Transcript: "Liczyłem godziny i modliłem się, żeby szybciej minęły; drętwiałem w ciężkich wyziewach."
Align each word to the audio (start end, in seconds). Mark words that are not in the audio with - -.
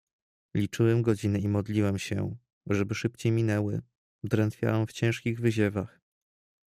"Liczyłem 0.55 1.01
godziny 1.01 1.39
i 1.39 1.47
modliłem 1.47 1.99
się, 1.99 2.35
żeby 2.67 2.95
szybciej 2.95 3.31
minęły; 3.31 3.81
drętwiałem 4.23 4.87
w 4.87 4.91
ciężkich 4.93 5.39
wyziewach." 5.41 5.99